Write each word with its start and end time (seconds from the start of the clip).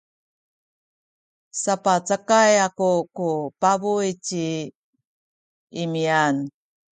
sapacakay 1.61 2.51
aku 2.67 2.91
ku 3.15 3.29
pabuy 3.61 4.09
ci 4.25 4.45
Imian. 5.83 6.35